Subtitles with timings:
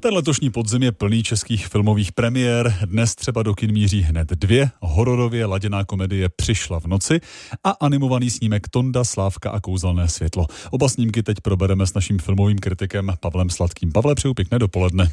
[0.00, 2.78] Ten letošní podzim je plný českých filmových premiér.
[2.84, 4.70] Dnes třeba do kin míří hned dvě.
[4.80, 7.20] Hororově laděná komedie Přišla v noci
[7.64, 10.46] a animovaný snímek Tonda, Slávka a kouzelné světlo.
[10.70, 13.92] Oba snímky teď probereme s naším filmovým kritikem Pavlem Sladkým.
[13.92, 15.10] Pavle, přeju pěkné dopoledne.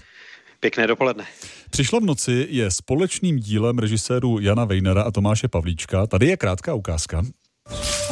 [0.59, 1.23] Pěkné dopoledne.
[1.69, 6.07] Přišla v noci je společným dílem režisérů Jana Vejnera a Tomáše Pavlíčka.
[6.07, 7.23] Tady je krátká ukázka.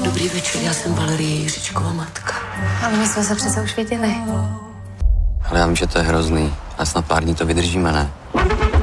[0.06, 2.34] Dobrý večer, já jsem Valerie Jiřičková matka.
[2.86, 4.16] Ale my jsme se přece už viděli.
[5.44, 6.54] Ale já vím, že to je hrozný.
[6.78, 8.14] A snad pár dní to vydržíme, ne?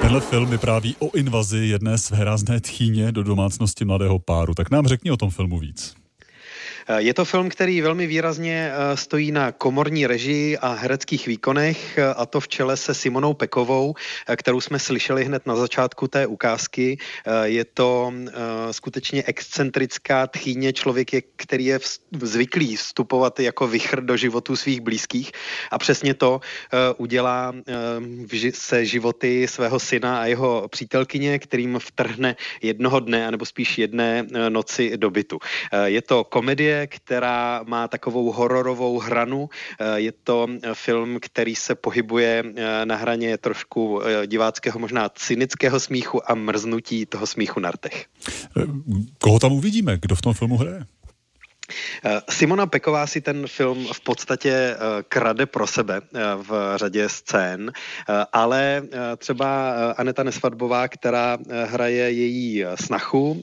[0.01, 4.55] Tenhle film vypráví o invazi jedné svérázné tchýně do domácnosti mladého páru.
[4.55, 6.00] Tak nám řekni o tom filmu víc.
[6.89, 11.99] Eh, je to film, který velmi výrazně eh, stojí na komorní režii a hereckých výkonech,
[11.99, 13.95] eh, a to v čele se Simonou Pekovou,
[14.37, 16.99] kterou jsme slyšeli hned na začátku té ukázky.
[17.45, 18.13] Je to
[18.71, 21.79] skutečně excentrická tchýně, člověk, který je
[22.23, 25.33] zvyklý vstupovat jako vychr do životu svých blízkých
[25.71, 26.41] a přesně to
[26.97, 27.53] udělá
[28.55, 34.97] se životy svého syna a jeho přítelkyně, kterým vtrhne jednoho dne, anebo spíš jedné noci
[34.97, 35.39] do bytu.
[35.85, 39.49] Je to komedie, která má takovou hororovou hranu.
[39.81, 45.81] Eh, je to eh, film, který se pohybuje eh, na hraně trošku diváckého, možná cynického
[45.81, 48.07] smíchu a mrznutí toho smíchu na rtech.
[49.19, 49.99] Koho tam uvidíme?
[50.01, 50.85] Kdo v tom filmu hraje?
[52.05, 54.77] Eh, Simona Peková si ten film v podstatě eh,
[55.09, 57.73] krade pro sebe eh, v řadě scén,
[58.33, 58.83] ale
[59.19, 63.43] třeba Aneta Nesvadbová, která hraje její snachu,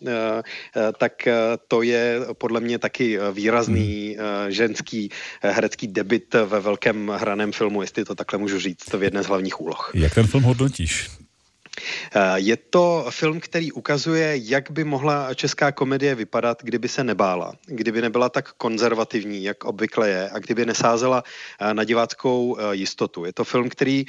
[0.97, 1.27] tak
[1.67, 4.51] to je podle mě taky výrazný hmm.
[4.51, 5.09] ženský
[5.41, 9.61] herecký debit ve velkém hraném filmu, jestli to takhle můžu říct, v jedné z hlavních
[9.61, 9.91] úloh.
[9.93, 11.16] Jak ten film hodnotíš?
[12.15, 17.53] Eh, je to film, který ukazuje, jak by mohla česká komedie vypadat, kdyby se nebála,
[17.65, 21.23] kdyby nebyla tak konzervativní, jak obvykle je, a kdyby nesázela
[21.61, 23.25] eh, na diváckou eh, jistotu.
[23.25, 24.05] Je to film, který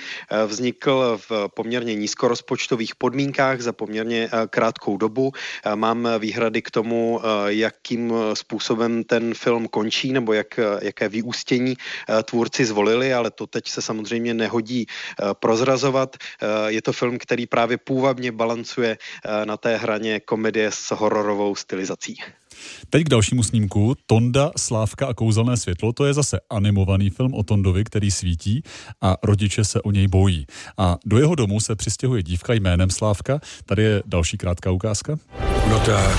[0.46, 5.32] vznikl v poměrně nízkorozpočtových podmínkách za poměrně krátkou dobu.
[5.74, 11.76] Mám výhrady k tomu, jakým způsobem ten film končí, nebo jak, jaké vyústění
[12.24, 14.86] tvůrci zvolili, ale to teď se samozřejmě nehodí
[15.40, 16.16] prozrazovat.
[16.66, 22.16] Je to film, který právě půvabně balancuje eh, na té hraně komedie s hororovou stylizací.
[22.90, 23.94] Teď k dalšímu snímku.
[24.06, 25.92] Tonda, Slávka a kouzelné světlo.
[25.92, 28.62] To je zase animovaný film o Tondovi, který svítí
[29.02, 30.46] a rodiče se o něj bojí.
[30.78, 33.40] A do jeho domu se přistěhuje dívka jménem Slávka.
[33.64, 35.18] Tady je další krátká ukázka.
[35.70, 36.18] No tak.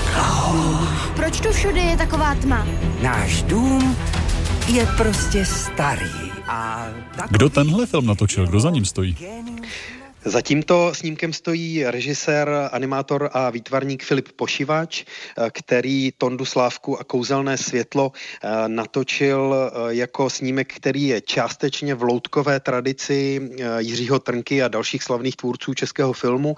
[1.16, 2.66] Proč tu všude je taková tma?
[3.02, 3.96] Náš dům
[4.68, 6.30] je prostě starý.
[6.46, 6.88] A
[7.30, 8.46] Kdo tenhle film natočil?
[8.46, 9.16] Kdo za ním stojí?
[10.24, 17.04] Za tímto snímkem stojí režisér, animátor a výtvarník Filip Pošivač, eh, který Tondu Slávku a
[17.04, 24.62] kouzelné světlo eh, natočil eh, jako snímek, který je částečně v loutkové tradici Jiřího Trnky
[24.62, 26.54] a dalších slavných tvůrců českého filmu,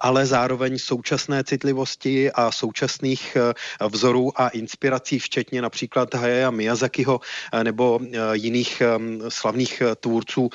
[0.00, 3.36] ale zároveň současné citlivosti a současných
[3.88, 7.20] vzorů a inspirací, včetně například Hayaya Miyazakiho
[7.62, 8.00] nebo
[8.32, 8.82] jiných
[9.28, 10.50] slavných tvůrců,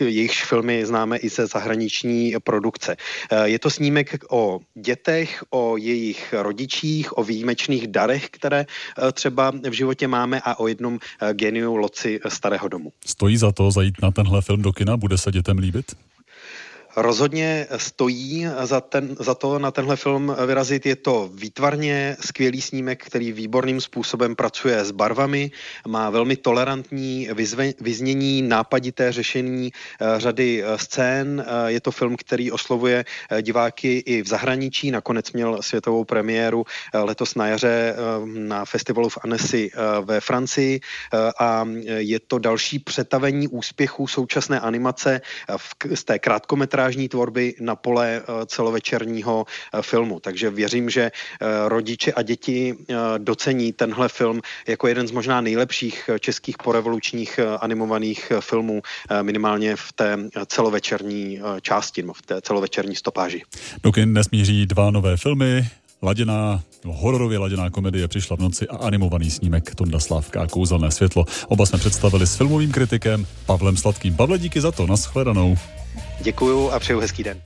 [0.00, 2.96] jejichž filmy známe i ze zahraničí zahraniční produkce.
[3.30, 9.50] Eh, je to snímek o dětech, o jejich rodičích, o výjimečných darech, které eh, třeba
[9.50, 12.92] v životě máme a o jednom eh, geniu loci starého domu.
[13.06, 14.96] Stojí za to zajít na tenhle film do kina?
[14.96, 15.96] Bude se dětem líbit?
[16.96, 20.86] Rozhodně stojí za, ten, za to na tenhle film vyrazit.
[20.86, 25.50] Je to výtvarně skvělý snímek, který výborným způsobem pracuje s barvami,
[25.86, 31.44] má velmi tolerantní vyzve, vyznění, nápadité řešení uh, řady uh, scén.
[31.46, 33.04] Uh, je to film, který oslovuje
[33.42, 34.90] diváky i v zahraničí.
[34.90, 39.70] Nakonec měl světovou premiéru letos na jaře na festivalu v Annecy
[40.04, 40.80] ve Francii
[41.40, 45.20] a je to další přetavení úspěchu současné animace
[45.56, 50.20] v, z té krátkometráže montážní tvorby na pole eh, celovečerního eh, filmu.
[50.20, 52.74] Takže věřím, že eh, rodiče a děti
[53.18, 58.82] docení tenhle film jako jeden z možná nejlepších českých porevolučních animovaných filmů,
[59.22, 63.42] minimálně v té celovečerní části, v té celovečerní stopáži.
[63.82, 65.66] Do kin nesmíří dva nové filmy,
[66.02, 70.90] laděná, no, hororově laděná komedie přišla v noci a animovaný snímek Tonda Slávka a kouzelné
[70.90, 71.24] světlo.
[71.48, 74.16] Oba jsme představili s filmovým kritikem Pavlem Sladkým.
[74.16, 75.56] Pavle, díky za to, nashledanou.
[76.20, 77.40] Děkuju a přeju hezký den.